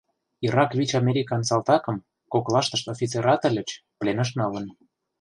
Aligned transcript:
Ирак 0.47 0.71
вич 0.77 0.91
американ 1.01 1.41
салтакым, 1.49 1.97
коклаштышт 2.31 2.85
офицерат 2.93 3.41
ыльыч, 3.49 3.69
пленыш 3.99 4.29
налын. 4.39 4.65